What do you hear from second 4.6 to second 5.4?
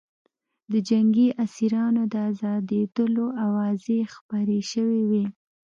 شوې وې